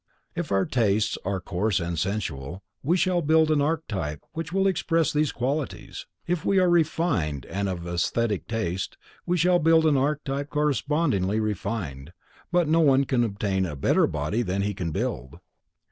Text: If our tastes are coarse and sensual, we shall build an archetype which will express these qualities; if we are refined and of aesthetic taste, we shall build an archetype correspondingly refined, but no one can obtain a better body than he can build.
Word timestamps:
If 0.35 0.51
our 0.51 0.65
tastes 0.65 1.15
are 1.23 1.39
coarse 1.39 1.79
and 1.79 1.99
sensual, 1.99 2.63
we 2.81 2.97
shall 2.97 3.21
build 3.21 3.51
an 3.51 3.61
archetype 3.61 4.23
which 4.33 4.51
will 4.51 4.65
express 4.65 5.13
these 5.13 5.31
qualities; 5.31 6.07
if 6.25 6.43
we 6.43 6.57
are 6.57 6.71
refined 6.71 7.45
and 7.45 7.69
of 7.69 7.85
aesthetic 7.85 8.47
taste, 8.47 8.97
we 9.27 9.37
shall 9.37 9.59
build 9.59 9.85
an 9.85 9.97
archetype 9.97 10.49
correspondingly 10.49 11.39
refined, 11.39 12.13
but 12.51 12.67
no 12.67 12.79
one 12.79 13.03
can 13.03 13.23
obtain 13.23 13.63
a 13.63 13.75
better 13.75 14.07
body 14.07 14.41
than 14.41 14.63
he 14.63 14.73
can 14.73 14.89
build. 14.89 15.37